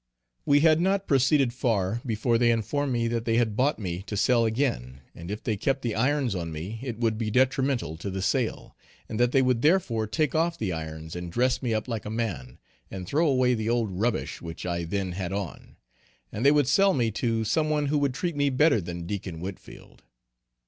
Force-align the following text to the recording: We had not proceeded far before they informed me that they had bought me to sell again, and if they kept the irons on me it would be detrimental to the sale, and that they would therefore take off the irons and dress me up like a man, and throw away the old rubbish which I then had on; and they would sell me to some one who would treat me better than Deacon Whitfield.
We 0.47 0.61
had 0.61 0.81
not 0.81 1.05
proceeded 1.05 1.53
far 1.53 2.01
before 2.03 2.39
they 2.39 2.49
informed 2.49 2.91
me 2.91 3.07
that 3.09 3.25
they 3.25 3.37
had 3.37 3.55
bought 3.55 3.77
me 3.77 4.01
to 4.07 4.17
sell 4.17 4.45
again, 4.45 5.01
and 5.13 5.29
if 5.29 5.43
they 5.43 5.55
kept 5.55 5.83
the 5.83 5.93
irons 5.93 6.33
on 6.33 6.51
me 6.51 6.79
it 6.81 6.97
would 6.97 7.19
be 7.19 7.29
detrimental 7.29 7.97
to 7.97 8.09
the 8.09 8.23
sale, 8.23 8.75
and 9.07 9.19
that 9.19 9.31
they 9.31 9.43
would 9.43 9.61
therefore 9.61 10.07
take 10.07 10.33
off 10.33 10.57
the 10.57 10.73
irons 10.73 11.15
and 11.15 11.31
dress 11.31 11.61
me 11.61 11.71
up 11.71 11.87
like 11.87 12.05
a 12.05 12.09
man, 12.09 12.57
and 12.89 13.05
throw 13.05 13.27
away 13.27 13.53
the 13.53 13.69
old 13.69 13.91
rubbish 13.91 14.41
which 14.41 14.65
I 14.65 14.85
then 14.85 15.11
had 15.11 15.31
on; 15.31 15.75
and 16.31 16.43
they 16.43 16.51
would 16.51 16.67
sell 16.67 16.95
me 16.95 17.11
to 17.21 17.43
some 17.43 17.69
one 17.69 17.85
who 17.85 17.99
would 17.99 18.15
treat 18.15 18.35
me 18.35 18.49
better 18.49 18.81
than 18.81 19.05
Deacon 19.05 19.39
Whitfield. 19.39 20.01